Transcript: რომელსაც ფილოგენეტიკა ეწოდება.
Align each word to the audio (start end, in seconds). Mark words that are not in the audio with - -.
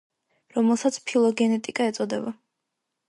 რომელსაც 0.55 0.97
ფილოგენეტიკა 1.11 1.91
ეწოდება. 1.93 2.35